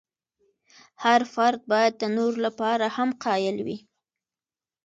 هر 1.03 1.21
فرد 1.35 1.59
باید 1.71 1.93
د 1.97 2.03
نورو 2.15 2.37
لپاره 2.45 2.85
هم 2.95 3.09
قایل 3.23 3.57
وي. 3.65 3.77